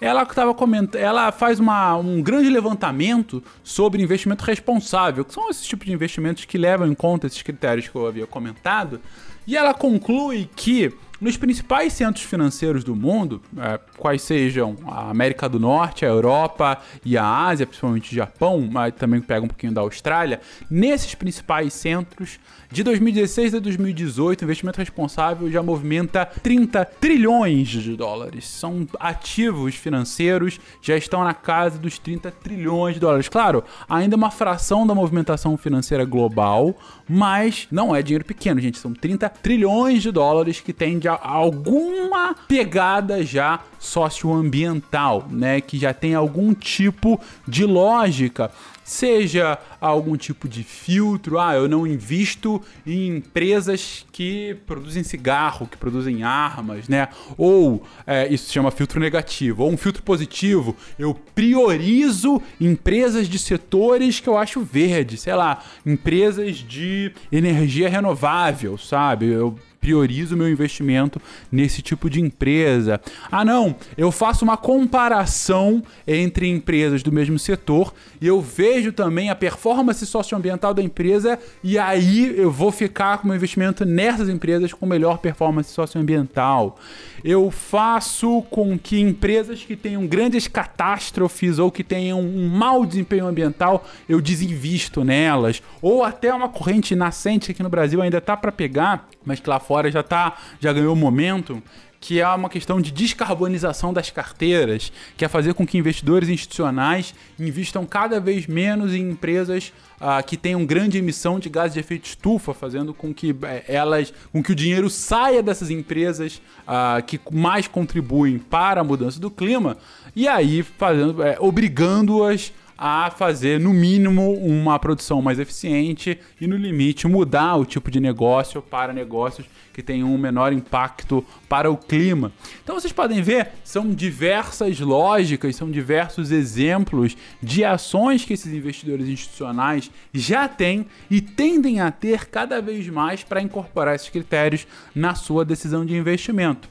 ela 0.00 0.22
estava 0.22 0.54
comentando, 0.54 0.98
ela 0.98 1.30
faz 1.30 1.60
uma, 1.60 1.94
um 1.98 2.22
grande 2.22 2.48
levantamento 2.48 3.42
sobre 3.62 4.02
investimento 4.02 4.42
responsável, 4.42 5.22
que 5.22 5.34
são 5.34 5.50
esses 5.50 5.66
tipos 5.66 5.84
de 5.84 5.92
investimentos 5.92 6.46
que 6.46 6.56
levam 6.56 6.86
em 6.86 6.94
conta 6.94 7.26
esses 7.26 7.42
critérios 7.42 7.88
que 7.88 7.94
eu 7.94 8.06
havia 8.06 8.26
comentado. 8.26 9.02
E 9.46 9.54
ela 9.54 9.74
conclui 9.74 10.48
que 10.56 10.94
nos 11.22 11.36
principais 11.36 11.92
centros 11.92 12.24
financeiros 12.24 12.82
do 12.82 12.96
mundo, 12.96 13.40
é, 13.56 13.78
quais 13.96 14.22
sejam 14.22 14.76
a 14.84 15.08
América 15.08 15.48
do 15.48 15.60
Norte, 15.60 16.04
a 16.04 16.08
Europa 16.08 16.80
e 17.04 17.16
a 17.16 17.24
Ásia, 17.24 17.64
principalmente 17.64 18.10
o 18.10 18.14
Japão, 18.14 18.68
mas 18.68 18.92
também 18.94 19.20
pega 19.20 19.44
um 19.44 19.48
pouquinho 19.48 19.72
da 19.72 19.82
Austrália, 19.82 20.40
nesses 20.68 21.14
principais 21.14 21.72
centros, 21.74 22.40
de 22.72 22.82
2016 22.82 23.54
a 23.54 23.58
2018, 23.60 24.40
o 24.40 24.44
investimento 24.44 24.78
responsável 24.78 25.48
já 25.48 25.62
movimenta 25.62 26.24
30 26.24 26.84
trilhões 26.86 27.68
de 27.68 27.94
dólares. 27.96 28.48
São 28.48 28.88
ativos 28.98 29.76
financeiros, 29.76 30.58
já 30.80 30.96
estão 30.96 31.22
na 31.22 31.34
casa 31.34 31.78
dos 31.78 31.98
30 31.98 32.32
trilhões 32.32 32.94
de 32.94 33.00
dólares. 33.00 33.28
Claro, 33.28 33.62
ainda 33.88 34.16
é 34.16 34.16
uma 34.16 34.30
fração 34.30 34.86
da 34.86 34.94
movimentação 34.94 35.56
financeira 35.56 36.04
global, 36.04 36.74
mas 37.08 37.68
não 37.70 37.94
é 37.94 38.02
dinheiro 38.02 38.24
pequeno, 38.24 38.58
gente. 38.58 38.78
São 38.78 38.94
30 38.94 39.28
trilhões 39.28 40.02
de 40.02 40.10
dólares 40.10 40.58
que 40.58 40.72
tem 40.72 40.98
de 40.98 41.11
seja 41.11 41.11
alguma 41.20 42.34
pegada 42.46 43.24
já 43.24 43.60
socioambiental, 43.78 45.26
né? 45.30 45.60
Que 45.60 45.78
já 45.78 45.92
tem 45.92 46.14
algum 46.14 46.54
tipo 46.54 47.20
de 47.46 47.64
lógica 47.64 48.50
seja 48.84 49.58
algum 49.80 50.16
tipo 50.16 50.48
de 50.48 50.62
filtro. 50.62 51.38
Ah, 51.38 51.54
eu 51.54 51.68
não 51.68 51.86
invisto 51.86 52.60
em 52.86 53.16
empresas 53.16 54.06
que 54.12 54.56
produzem 54.66 55.02
cigarro, 55.02 55.66
que 55.66 55.76
produzem 55.76 56.22
armas, 56.22 56.88
né? 56.88 57.08
Ou 57.36 57.82
é, 58.06 58.32
isso 58.32 58.46
se 58.46 58.52
chama 58.52 58.70
filtro 58.70 59.00
negativo. 59.00 59.64
Ou 59.64 59.70
um 59.70 59.76
filtro 59.76 60.02
positivo, 60.02 60.76
eu 60.98 61.14
priorizo 61.14 62.42
empresas 62.60 63.28
de 63.28 63.38
setores 63.38 64.20
que 64.20 64.28
eu 64.28 64.36
acho 64.36 64.60
verde, 64.60 65.16
sei 65.16 65.34
lá, 65.34 65.62
empresas 65.86 66.56
de 66.56 67.12
energia 67.30 67.88
renovável, 67.88 68.76
sabe? 68.76 69.26
Eu 69.26 69.56
priorizo 69.82 70.36
meu 70.36 70.48
investimento 70.48 71.20
nesse 71.50 71.82
tipo 71.82 72.08
de 72.08 72.20
empresa. 72.20 73.00
Ah, 73.30 73.44
não, 73.44 73.74
eu 73.98 74.12
faço 74.12 74.44
uma 74.44 74.56
comparação 74.56 75.82
entre 76.06 76.48
empresas 76.48 77.02
do 77.02 77.10
mesmo 77.10 77.36
setor 77.36 77.92
e 78.20 78.26
eu 78.28 78.40
vejo 78.40 78.92
também 78.92 79.28
a 79.28 79.34
performance 79.34 80.06
socioambiental 80.06 80.72
da 80.72 80.80
empresa 80.80 81.36
e 81.64 81.76
aí 81.76 82.32
eu 82.38 82.50
vou 82.50 82.70
ficar 82.70 83.18
com 83.18 83.26
meu 83.26 83.36
investimento 83.36 83.84
nessas 83.84 84.28
empresas 84.28 84.72
com 84.72 84.86
melhor 84.86 85.18
performance 85.18 85.72
socioambiental. 85.72 86.78
Eu 87.24 87.50
faço 87.50 88.42
com 88.50 88.78
que 88.78 89.00
empresas 89.00 89.62
que 89.62 89.76
tenham 89.76 90.06
grandes 90.06 90.46
catástrofes 90.46 91.58
ou 91.58 91.70
que 91.70 91.82
tenham 91.82 92.20
um 92.20 92.48
mau 92.48 92.86
desempenho 92.86 93.26
ambiental, 93.26 93.84
eu 94.08 94.20
desinvisto 94.20 95.04
nelas. 95.04 95.62
Ou 95.80 96.04
até 96.04 96.32
uma 96.32 96.48
corrente 96.48 96.94
nascente 96.94 97.50
aqui 97.50 97.62
no 97.62 97.68
Brasil 97.68 98.00
ainda 98.02 98.20
tá 98.20 98.36
para 98.36 98.52
pegar, 98.52 99.08
mas 99.24 99.40
que 99.40 99.48
lá 99.48 99.58
fora 99.58 99.90
já 99.90 100.02
tá, 100.02 100.36
já 100.60 100.72
ganhou 100.72 100.94
momento, 100.96 101.62
que 102.02 102.20
é 102.20 102.28
uma 102.28 102.48
questão 102.48 102.80
de 102.80 102.90
descarbonização 102.90 103.92
das 103.92 104.10
carteiras, 104.10 104.92
que 105.16 105.24
é 105.24 105.28
fazer 105.28 105.54
com 105.54 105.64
que 105.64 105.78
investidores 105.78 106.28
institucionais 106.28 107.14
invistam 107.38 107.86
cada 107.86 108.18
vez 108.18 108.48
menos 108.48 108.92
em 108.92 109.08
empresas 109.10 109.72
uh, 110.00 110.22
que 110.26 110.36
tenham 110.36 110.66
grande 110.66 110.98
emissão 110.98 111.38
de 111.38 111.48
gases 111.48 111.74
de 111.74 111.80
efeito 111.80 112.06
estufa, 112.06 112.52
fazendo 112.52 112.92
com 112.92 113.14
que 113.14 113.34
eh, 113.44 113.64
elas, 113.68 114.12
com 114.32 114.42
que 114.42 114.50
o 114.50 114.54
dinheiro 114.54 114.90
saia 114.90 115.40
dessas 115.40 115.70
empresas 115.70 116.42
uh, 116.66 117.00
que 117.06 117.20
mais 117.30 117.68
contribuem 117.68 118.36
para 118.36 118.80
a 118.80 118.84
mudança 118.84 119.20
do 119.20 119.30
clima, 119.30 119.78
e 120.16 120.26
aí 120.26 120.64
fazendo, 120.64 121.22
é, 121.22 121.36
obrigando-as 121.38 122.52
a 122.76 123.10
fazer, 123.10 123.60
no 123.60 123.72
mínimo, 123.72 124.34
uma 124.34 124.78
produção 124.78 125.22
mais 125.22 125.38
eficiente 125.38 126.18
e, 126.40 126.46
no 126.46 126.56
limite, 126.56 127.06
mudar 127.06 127.56
o 127.56 127.64
tipo 127.64 127.90
de 127.90 128.00
negócio 128.00 128.60
para 128.62 128.92
negócios 128.92 129.46
que 129.72 129.82
tenham 129.82 130.12
um 130.12 130.18
menor 130.18 130.52
impacto 130.52 131.24
para 131.48 131.70
o 131.70 131.76
clima. 131.76 132.32
Então 132.62 132.78
vocês 132.78 132.92
podem 132.92 133.22
ver, 133.22 133.52
são 133.64 133.90
diversas 133.90 134.78
lógicas, 134.80 135.56
são 135.56 135.70
diversos 135.70 136.30
exemplos 136.30 137.16
de 137.42 137.64
ações 137.64 138.24
que 138.24 138.34
esses 138.34 138.52
investidores 138.52 139.08
institucionais 139.08 139.90
já 140.12 140.46
têm 140.48 140.86
e 141.10 141.20
tendem 141.20 141.80
a 141.80 141.90
ter 141.90 142.26
cada 142.26 142.60
vez 142.60 142.86
mais 142.88 143.24
para 143.24 143.40
incorporar 143.40 143.94
esses 143.94 144.08
critérios 144.08 144.66
na 144.94 145.14
sua 145.14 145.44
decisão 145.44 145.86
de 145.86 145.96
investimento. 145.96 146.68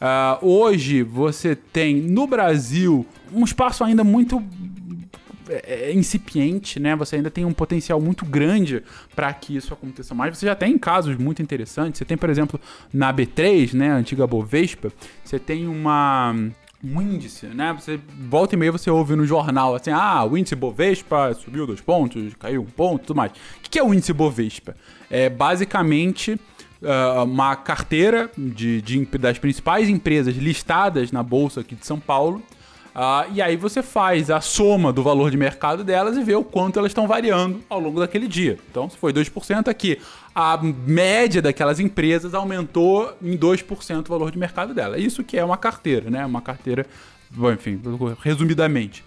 Uh, 0.00 0.46
hoje 0.46 1.02
você 1.02 1.54
tem 1.54 1.96
no 1.96 2.26
Brasil 2.26 3.04
um 3.30 3.44
espaço 3.44 3.84
ainda 3.84 4.02
muito 4.02 4.42
é, 5.50 5.90
é, 5.90 5.92
incipiente, 5.92 6.78
né? 6.78 6.94
Você 6.96 7.16
ainda 7.16 7.30
tem 7.30 7.44
um 7.44 7.52
potencial 7.52 8.00
muito 8.00 8.24
grande 8.24 8.82
para 9.14 9.32
que 9.32 9.56
isso 9.56 9.74
aconteça 9.74 10.14
mais. 10.14 10.38
Você 10.38 10.46
já 10.46 10.54
tem 10.54 10.78
casos 10.78 11.16
muito 11.16 11.42
interessantes. 11.42 11.98
Você 11.98 12.04
tem, 12.04 12.16
por 12.16 12.30
exemplo, 12.30 12.60
na 12.92 13.12
B3, 13.12 13.74
né, 13.74 13.90
antiga 13.90 14.26
Bovespa, 14.26 14.92
você 15.24 15.38
tem 15.38 15.66
uma 15.66 16.34
um 16.82 17.02
índice, 17.02 17.46
né? 17.46 17.74
Você 17.78 18.00
volta 18.28 18.54
e 18.54 18.58
meia 18.58 18.72
você 18.72 18.90
ouve 18.90 19.14
no 19.14 19.26
jornal 19.26 19.74
assim: 19.74 19.90
ah, 19.90 20.24
o 20.24 20.36
índice 20.38 20.54
Bovespa 20.54 21.34
subiu 21.34 21.66
dois 21.66 21.80
pontos, 21.80 22.32
caiu 22.38 22.62
um 22.62 22.66
ponto, 22.66 23.06
tudo 23.06 23.16
mais. 23.16 23.32
O 23.32 23.68
que 23.68 23.78
é 23.78 23.82
o 23.82 23.92
índice 23.92 24.12
Bovespa? 24.12 24.74
É 25.10 25.28
basicamente 25.28 26.32
uh, 26.80 27.24
uma 27.24 27.54
carteira 27.56 28.30
de, 28.36 28.80
de, 28.80 29.04
das 29.18 29.38
principais 29.38 29.88
empresas 29.88 30.34
listadas 30.36 31.12
na 31.12 31.22
bolsa 31.22 31.60
aqui 31.60 31.74
de 31.74 31.84
São 31.84 32.00
Paulo 32.00 32.42
ah, 32.94 33.26
e 33.32 33.40
aí 33.40 33.56
você 33.56 33.82
faz 33.82 34.30
a 34.30 34.40
soma 34.40 34.92
do 34.92 35.02
valor 35.02 35.30
de 35.30 35.36
mercado 35.36 35.84
delas 35.84 36.16
e 36.16 36.22
vê 36.22 36.34
o 36.34 36.42
quanto 36.42 36.78
elas 36.78 36.90
estão 36.90 37.06
variando 37.06 37.60
ao 37.68 37.78
longo 37.78 38.00
daquele 38.00 38.26
dia. 38.26 38.58
Então, 38.70 38.90
se 38.90 38.96
foi 38.96 39.12
2% 39.12 39.68
aqui, 39.68 39.98
a 40.34 40.58
média 40.62 41.40
daquelas 41.40 41.78
empresas 41.78 42.34
aumentou 42.34 43.14
em 43.22 43.36
2% 43.36 44.06
o 44.06 44.08
valor 44.08 44.30
de 44.30 44.38
mercado 44.38 44.74
dela. 44.74 44.98
Isso 44.98 45.22
que 45.22 45.38
é 45.38 45.44
uma 45.44 45.56
carteira, 45.56 46.10
né? 46.10 46.26
Uma 46.26 46.40
carteira, 46.40 46.86
bom, 47.30 47.52
enfim, 47.52 47.80
resumidamente. 48.22 49.04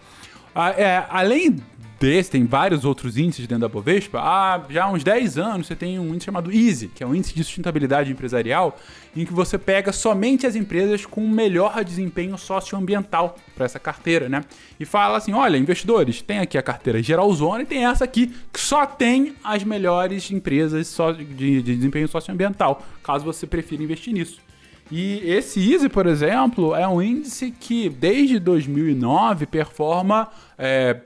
Ah, 0.55 0.69
é, 0.69 1.05
além 1.09 1.61
desse, 2.03 2.31
tem 2.31 2.45
vários 2.45 2.83
outros 2.83 3.17
índices 3.17 3.47
dentro 3.47 3.61
da 3.61 3.69
Bovespa. 3.69 4.19
Há 4.19 4.61
já 4.69 4.89
uns 4.89 5.05
10 5.05 5.37
anos 5.37 5.67
você 5.67 5.75
tem 5.75 5.97
um 5.97 6.09
índice 6.09 6.25
chamado 6.25 6.51
EASY, 6.51 6.89
que 6.89 7.01
é 7.01 7.07
um 7.07 7.15
índice 7.15 7.33
de 7.33 7.43
sustentabilidade 7.45 8.11
empresarial, 8.11 8.77
em 9.15 9.25
que 9.25 9.31
você 9.31 9.57
pega 9.57 9.93
somente 9.93 10.45
as 10.45 10.55
empresas 10.55 11.05
com 11.05 11.25
melhor 11.25 11.81
desempenho 11.83 12.37
socioambiental 12.37 13.37
para 13.55 13.65
essa 13.65 13.79
carteira, 13.79 14.27
né? 14.27 14.43
E 14.77 14.85
fala 14.85 15.17
assim: 15.17 15.31
olha, 15.31 15.57
investidores, 15.57 16.21
tem 16.21 16.39
aqui 16.39 16.57
a 16.57 16.61
carteira 16.61 17.01
Geralzona 17.01 17.63
e 17.63 17.65
tem 17.65 17.85
essa 17.85 18.03
aqui 18.03 18.33
que 18.51 18.59
só 18.59 18.85
tem 18.85 19.33
as 19.41 19.63
melhores 19.63 20.29
empresas 20.29 20.93
de 21.37 21.61
desempenho 21.61 22.09
socioambiental, 22.09 22.83
caso 23.01 23.23
você 23.23 23.47
prefira 23.47 23.81
investir 23.81 24.13
nisso. 24.13 24.41
E 24.91 25.21
esse 25.25 25.59
Easy, 25.71 25.89
por 25.89 26.05
exemplo, 26.05 26.75
é 26.75 26.87
um 26.87 27.01
índice 27.01 27.51
que 27.51 27.89
desde 27.89 28.37
2009 28.39 29.45
performa 29.45 30.29
é, 30.57 31.01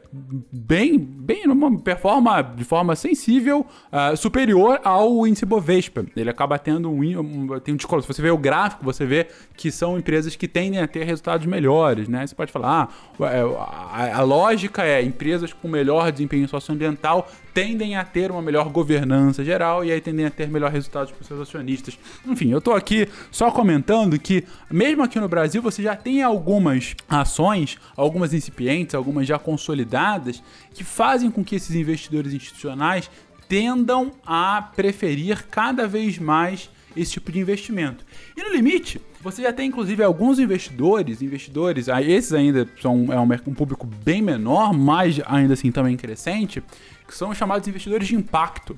bem, 0.51 0.97
bem 0.97 1.45
numa 1.47 1.79
performa 1.79 2.41
de 2.41 2.63
forma 2.63 2.95
sensível 2.95 3.65
uh, 3.91 4.15
superior 4.17 4.79
ao 4.83 5.25
índice 5.25 5.45
Bovespa. 5.45 6.05
Ele 6.15 6.29
acaba 6.29 6.57
tendo 6.57 6.89
um, 6.89 7.01
um, 7.19 7.59
tem 7.59 7.73
um 7.73 7.77
descolo. 7.77 8.01
Se 8.01 8.07
você 8.07 8.21
vê 8.21 8.31
o 8.31 8.37
gráfico, 8.37 8.83
você 8.83 9.05
vê 9.05 9.27
que 9.55 9.71
são 9.71 9.97
empresas 9.97 10.35
que 10.35 10.47
tendem 10.47 10.81
a 10.81 10.87
ter 10.87 11.03
resultados 11.03 11.45
melhores, 11.45 12.07
né? 12.07 12.25
Você 12.25 12.35
pode 12.35 12.51
falar, 12.51 12.89
ah, 13.19 13.25
é, 13.25 13.41
a, 13.41 14.17
a 14.17 14.21
lógica 14.21 14.83
é 14.83 15.01
empresas 15.01 15.53
com 15.53 15.67
melhor 15.67 16.11
desempenho 16.11 16.47
socioambiental 16.47 17.27
tendem 17.57 17.95
a 17.95 18.05
ter 18.05 18.29
uma 18.29 18.39
melhor 18.39 18.69
governança 18.69 19.43
geral 19.43 19.83
e 19.83 19.91
aí 19.91 19.99
tendem 19.99 20.27
a 20.27 20.29
ter 20.29 20.47
melhor 20.47 20.69
resultados 20.69 21.11
para 21.11 21.21
os 21.21 21.27
seus 21.27 21.41
acionistas. 21.41 21.97
Enfim, 22.23 22.51
eu 22.51 22.59
estou 22.59 22.75
aqui 22.75 23.09
só 23.31 23.49
comentando 23.49 24.19
que 24.19 24.43
mesmo 24.69 25.01
aqui 25.01 25.19
no 25.19 25.27
Brasil 25.27 25.59
você 25.59 25.81
já 25.81 25.95
tem 25.95 26.21
algumas 26.21 26.95
ações, 27.09 27.79
algumas 27.95 28.31
incipientes, 28.31 28.93
algumas 28.93 29.25
já 29.25 29.36
consolidadas, 29.39 30.41
que 30.73 30.83
fazem 30.83 31.31
com 31.31 31.43
que 31.43 31.55
esses 31.55 31.75
investidores 31.75 32.33
institucionais 32.33 33.09
tendam 33.47 34.11
a 34.25 34.61
preferir 34.75 35.47
cada 35.47 35.87
vez 35.87 36.17
mais 36.17 36.69
esse 36.95 37.13
tipo 37.13 37.31
de 37.31 37.39
investimento. 37.39 38.05
E 38.35 38.43
no 38.43 38.49
limite, 38.49 38.99
você 39.21 39.43
já 39.43 39.53
tem 39.53 39.67
inclusive 39.67 40.03
alguns 40.03 40.39
investidores, 40.39 41.21
investidores, 41.21 41.87
esses 41.87 42.33
ainda 42.33 42.67
são 42.81 43.07
é 43.11 43.19
um, 43.19 43.51
um 43.51 43.53
público 43.53 43.85
bem 43.85 44.21
menor, 44.21 44.73
mas 44.73 45.19
ainda 45.25 45.53
assim 45.53 45.71
também 45.71 45.95
crescente, 45.95 46.63
que 47.07 47.15
são 47.15 47.33
chamados 47.33 47.67
investidores 47.67 48.07
de 48.07 48.15
impacto 48.15 48.77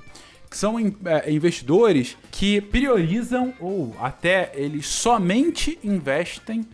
que 0.49 0.57
são 0.57 0.79
é, 1.05 1.31
investidores 1.31 2.17
que 2.31 2.59
priorizam 2.59 3.53
ou 3.59 3.95
até 3.99 4.51
eles 4.55 4.87
somente 4.87 5.77
investem 5.83 6.65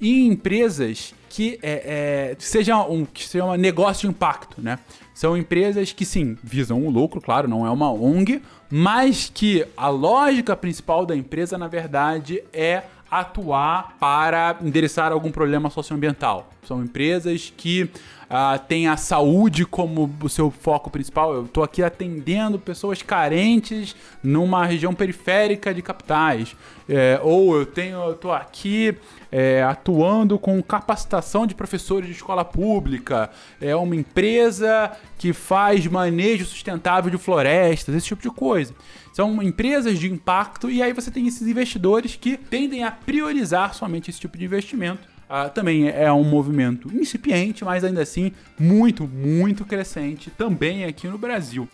em 0.00 0.26
empresas 0.28 1.14
que 1.28 1.58
é, 1.62 2.32
é, 2.32 2.36
seja 2.38 2.76
um 2.84 3.04
que 3.04 3.26
seja 3.26 3.44
um 3.44 3.54
negócio 3.54 4.08
de 4.08 4.14
impacto, 4.14 4.60
né? 4.60 4.78
São 5.14 5.36
empresas 5.36 5.92
que 5.92 6.04
sim 6.04 6.36
visam 6.42 6.84
o 6.84 6.90
lucro, 6.90 7.20
claro, 7.20 7.46
não 7.46 7.66
é 7.66 7.70
uma 7.70 7.92
ONG, 7.92 8.42
mas 8.70 9.30
que 9.32 9.66
a 9.76 9.88
lógica 9.88 10.56
principal 10.56 11.04
da 11.04 11.14
empresa 11.14 11.58
na 11.58 11.68
verdade 11.68 12.42
é 12.52 12.82
atuar 13.10 13.96
para 13.98 14.56
endereçar 14.62 15.12
algum 15.12 15.30
problema 15.30 15.68
socioambiental. 15.68 16.50
São 16.64 16.82
empresas 16.82 17.52
que 17.56 17.90
uh, 18.30 18.58
têm 18.66 18.86
a 18.86 18.96
saúde 18.96 19.66
como 19.66 20.08
o 20.22 20.28
seu 20.28 20.50
foco 20.50 20.88
principal. 20.88 21.34
Eu 21.34 21.44
estou 21.44 21.64
aqui 21.64 21.82
atendendo 21.82 22.58
pessoas 22.58 23.02
carentes 23.02 23.96
numa 24.22 24.64
região 24.64 24.94
periférica 24.94 25.74
de 25.74 25.82
capitais. 25.82 26.54
É, 26.88 27.20
ou 27.22 27.56
eu 27.56 27.66
tenho, 27.66 28.10
estou 28.10 28.32
aqui 28.32 28.96
é, 29.30 29.62
atuando 29.62 30.38
com 30.38 30.60
capacitação 30.60 31.46
de 31.46 31.54
professores 31.54 32.08
de 32.08 32.14
escola 32.14 32.44
pública. 32.44 33.30
É 33.60 33.76
uma 33.76 33.94
empresa 33.94 34.90
que 35.16 35.32
faz 35.32 35.86
manejo 35.86 36.44
sustentável 36.44 37.10
de 37.10 37.18
florestas, 37.18 37.94
esse 37.94 38.06
tipo 38.06 38.22
de 38.22 38.30
coisa. 38.30 38.74
São 39.12 39.40
empresas 39.42 39.98
de 39.98 40.10
impacto 40.10 40.70
e 40.70 40.82
aí 40.82 40.92
você 40.92 41.10
tem 41.10 41.26
esses 41.26 41.46
investidores 41.46 42.16
que 42.16 42.36
tendem 42.36 42.82
a 42.82 42.90
priorizar 42.90 43.74
somente 43.74 44.10
esse 44.10 44.18
tipo 44.18 44.36
de 44.38 44.44
investimento. 44.44 45.09
Uh, 45.30 45.48
também 45.50 45.88
é 45.88 46.12
um 46.12 46.24
movimento 46.24 46.92
incipiente, 46.92 47.64
mas 47.64 47.84
ainda 47.84 48.02
assim 48.02 48.32
muito, 48.58 49.06
muito 49.06 49.64
crescente 49.64 50.28
também 50.28 50.84
aqui 50.84 51.06
no 51.06 51.16
Brasil. 51.16 51.68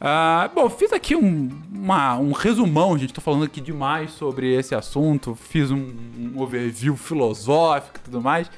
Ah, 0.00 0.48
bom, 0.54 0.68
fiz 0.70 0.92
aqui 0.92 1.16
um, 1.16 1.48
uma- 1.72 2.16
um 2.18 2.30
resumão, 2.32 2.96
gente. 2.96 3.12
Tô 3.12 3.20
falando 3.20 3.44
aqui 3.44 3.60
demais 3.60 4.12
sobre 4.12 4.52
esse 4.54 4.74
assunto. 4.74 5.34
Fiz 5.34 5.70
um, 5.72 5.92
um 6.34 6.40
overview 6.40 6.96
filosófico 6.96 7.98
e 7.98 8.04
tudo 8.04 8.20
mais. 8.20 8.48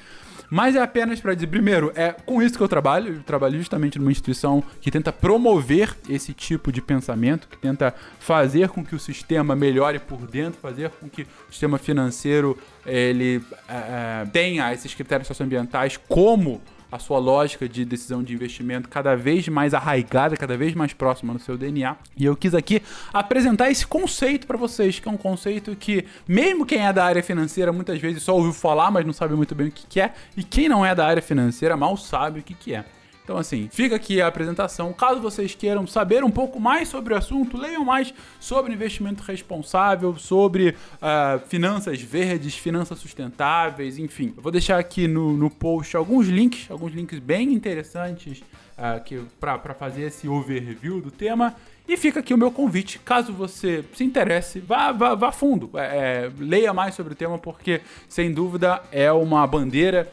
Mas 0.51 0.77
é 0.77 0.83
apenas 0.83 1.21
para 1.21 1.35
dizer, 1.35 1.47
primeiro, 1.47 1.93
é 1.95 2.13
com 2.13 2.43
isso 2.43 2.57
que 2.57 2.63
eu 2.63 2.69
trabalho. 2.69 3.15
Eu 3.15 3.23
trabalho 3.23 3.59
justamente 3.59 3.99
numa 3.99 4.11
instituição 4.11 4.63
que 4.81 4.91
tenta 4.91 5.13
promover 5.13 5.97
esse 6.09 6.33
tipo 6.33 6.71
de 6.71 6.81
pensamento, 6.81 7.49
que 7.49 7.57
tenta 7.57 7.95
fazer 8.19 8.69
com 8.69 8.85
que 8.85 8.95
o 8.95 8.99
sistema 8.99 9.57
melhore 9.57 9.99
por 9.99 10.27
dentro, 10.27 10.61
fazer 10.61 10.91
com 10.91 11.09
que 11.09 11.23
o 11.23 11.53
sistema 11.53 11.79
financeiro 11.79 12.59
ele 12.87 13.43
eh, 13.69 13.73
eh, 13.73 14.27
tenha 14.33 14.73
esses 14.73 14.95
critérios 14.95 15.27
socioambientais 15.27 15.97
como 15.97 16.61
a 16.95 16.99
sua 17.01 17.19
lógica 17.19 17.69
de 17.69 17.85
decisão 17.85 18.23
de 18.23 18.33
investimento 18.33 18.89
cada 18.89 19.17
vez 19.17 19.49
mais 19.49 19.75
arraigada, 19.75 20.37
cada 20.37 20.57
vez 20.57 20.75
mais 20.75 20.93
próxima 20.93 21.33
no 21.33 21.41
seu 21.41 21.59
DNA. 21.59 21.97
E 22.17 22.25
eu 22.25 22.37
quis 22.37 22.55
aqui 22.55 22.81
apresentar 23.13 23.69
esse 23.69 23.85
conceito 23.85 24.47
para 24.47 24.57
vocês, 24.57 25.01
que 25.01 25.09
é 25.09 25.11
um 25.11 25.17
conceito 25.17 25.75
que, 25.75 26.05
mesmo 26.29 26.65
quem 26.65 26.87
é 26.87 26.93
da 26.93 27.05
área 27.05 27.21
financeira, 27.21 27.73
muitas 27.73 27.99
vezes 27.99 28.23
só 28.23 28.37
ouviu 28.37 28.53
falar, 28.53 28.93
mas 28.93 29.05
não 29.05 29.13
sabe 29.13 29.35
muito 29.35 29.57
bem 29.57 29.67
o 29.67 29.73
que, 29.73 29.85
que 29.89 30.01
é, 30.01 30.15
e 30.37 30.45
quem 30.45 30.69
não 30.69 30.87
é 30.87 30.95
da 30.95 31.05
área 31.05 31.21
financeira 31.21 31.77
mal 31.77 31.97
sabe 31.97 32.39
o 32.39 32.43
que, 32.45 32.55
que 32.55 32.73
é. 32.73 32.85
Então, 33.25 33.38
assim, 33.38 33.71
fica 33.73 33.97
aqui 33.97 34.21
a 34.21 34.26
apresentação. 34.26 34.93
Caso 34.93 35.19
vocês 35.19 35.54
queiram 35.54 35.87
saber 35.87 36.23
um 36.23 36.31
pouco 36.31 36.61
mais 36.61 36.88
sobre 36.88 37.14
o 37.14 37.16
assunto, 37.16 37.57
leiam 37.57 37.83
mais 37.83 38.12
sobre 38.38 38.71
investimento 38.71 39.23
responsável, 39.23 40.14
sobre 40.19 40.76
ah, 41.00 41.40
finanças 41.49 42.02
verdes, 42.02 42.54
finanças 42.54 42.99
sustentáveis, 42.99 43.99
enfim. 43.99 44.35
Eu 44.37 44.43
vou 44.43 44.52
deixar 44.52 44.78
aqui 44.78 45.09
no, 45.09 45.38
no 45.38 45.49
post 45.49 45.97
alguns 45.97 46.28
links, 46.28 46.71
alguns 46.71 46.93
links 46.93 47.19
bem 47.19 47.54
interessantes 47.54 48.43
ah, 48.76 49.00
que 49.00 49.23
para 49.40 49.73
fazer 49.73 50.02
esse 50.02 50.28
overview 50.28 51.00
do 51.00 51.11
tema. 51.11 51.57
E 51.88 51.97
fica 51.97 52.21
aqui 52.21 52.35
o 52.35 52.38
meu 52.38 52.50
convite, 52.50 52.99
caso 52.99 53.33
você 53.33 53.85
se 53.95 54.04
interesse, 54.04 54.59
vá, 54.59 54.90
vá, 54.90 55.14
vá 55.14 55.31
fundo, 55.31 55.71
é, 55.75 55.85
é, 55.85 56.33
leia 56.38 56.73
mais 56.73 56.95
sobre 56.95 57.12
o 57.12 57.16
tema, 57.16 57.38
porque 57.38 57.83
sem 58.09 58.33
dúvida 58.33 58.83
é 58.90 59.12
uma 59.12 59.47
bandeira 59.47 60.11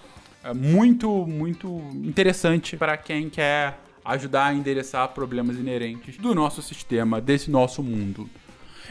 muito, 0.53 1.25
muito 1.27 1.81
interessante 1.93 2.75
para 2.75 2.97
quem 2.97 3.29
quer 3.29 3.79
ajudar 4.03 4.47
a 4.47 4.53
endereçar 4.53 5.07
problemas 5.09 5.57
inerentes 5.57 6.17
do 6.17 6.33
nosso 6.33 6.61
sistema, 6.61 7.21
desse 7.21 7.51
nosso 7.51 7.83
mundo. 7.83 8.29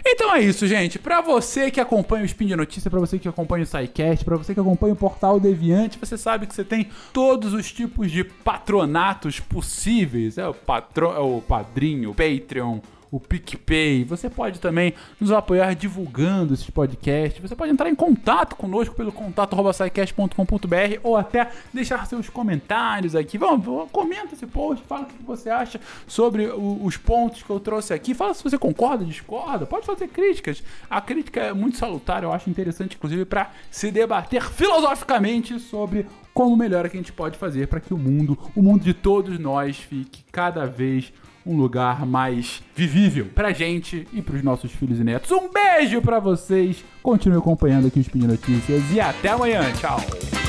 Então 0.05 0.35
é 0.35 0.41
isso, 0.41 0.67
gente. 0.67 0.99
Pra 0.99 1.21
você 1.21 1.71
que 1.71 1.81
acompanha 1.81 2.23
o 2.23 2.27
Spin 2.27 2.47
de 2.47 2.57
Notícia, 2.57 2.91
pra 2.91 3.01
você 3.01 3.19
que 3.19 3.29
acompanha 3.29 3.65
o 3.65 3.67
SciCast, 3.67 4.25
pra 4.25 4.37
você 4.37 4.55
que 4.55 4.61
acompanha 4.61 4.95
o 4.95 4.97
Portal 4.97 5.39
Deviante, 5.39 5.99
você 5.99 6.17
sabe 6.17 6.47
que 6.47 6.55
você 6.55 6.65
tem 6.65 6.89
todos 7.13 7.53
os 7.53 7.71
tipos 7.71 8.11
de 8.11 8.25
patronatos 8.25 9.41
possíveis. 9.41 10.39
É 10.39 10.47
o, 10.47 10.55
patro... 10.55 11.13
é 11.13 11.19
o 11.19 11.41
padrinho, 11.41 12.11
o 12.11 12.15
Patreon, 12.15 12.81
o 13.11 13.19
PicPay. 13.19 14.05
Você 14.05 14.31
pode 14.31 14.61
também 14.61 14.95
nos 15.21 15.33
apoiar 15.33 15.75
divulgando 15.75 16.55
esses 16.55 16.71
podcasts. 16.71 17.41
Você 17.41 17.57
pode 17.57 17.73
entrar 17.73 17.89
em 17.91 17.95
contato 17.95 18.55
conosco 18.57 18.95
pelo 18.95 19.11
contato.sicast.com.br 19.13 21.01
ou 21.03 21.17
até 21.17 21.51
deixar 21.73 22.07
seus 22.07 22.29
comentários 22.29 23.15
aqui. 23.17 23.37
Vamos, 23.39 23.89
comenta 23.91 24.35
esse 24.35 24.47
post, 24.47 24.85
fala 24.87 25.03
o 25.03 25.07
que 25.07 25.23
você 25.25 25.51
acha 25.51 25.81
sobre 26.07 26.47
o- 26.47 26.85
os 26.85 26.97
pontos 26.97 27.43
que 27.43 27.51
eu 27.51 27.61
trouxe 27.61 27.93
aqui. 27.93 28.15
Fala 28.15 28.35
se 28.35 28.43
você 28.43 28.59
concorda, 28.59 29.05
discorda. 29.05 29.67
Pode 29.67 29.87
fazer 29.87 30.09
críticas. 30.09 30.63
A 30.89 31.01
crítica 31.01 31.41
é 31.41 31.53
muito 31.53 31.77
salutar, 31.77 32.23
eu 32.23 32.33
acho 32.33 32.49
interessante, 32.51 32.97
inclusive, 32.97 33.25
para 33.25 33.51
se 33.71 33.91
debater 33.91 34.43
filosoficamente 34.43 35.59
sobre 35.59 36.07
como 36.33 36.57
melhor 36.57 36.89
que 36.89 36.97
a 36.97 37.01
gente 37.01 37.13
pode 37.13 37.37
fazer 37.37 37.67
para 37.67 37.81
que 37.81 37.93
o 37.93 37.99
mundo, 37.99 38.39
o 38.55 38.63
mundo 38.63 38.83
de 38.85 38.95
todos 38.95 39.39
nós, 39.39 39.77
fique 39.77 40.25
cada 40.31 40.65
vez 40.67 41.13
um 41.51 41.57
lugar 41.57 42.07
mais 42.07 42.63
vivível 42.77 43.27
pra 43.35 43.53
gente 43.53 44.07
e 44.13 44.23
pros 44.23 44.43
nossos 44.43 44.71
filhos 44.71 45.01
e 45.01 45.05
netos. 45.05 45.33
Um 45.33 45.51
beijo 45.53 46.01
pra 46.01 46.21
vocês. 46.21 46.85
Continue 47.03 47.39
acompanhando 47.39 47.89
aqui 47.89 47.99
o 47.99 48.03
Spin 48.03 48.27
Notícias 48.27 48.83
e 48.93 49.01
até 49.01 49.31
amanhã. 49.31 49.63
Tchau. 49.73 50.40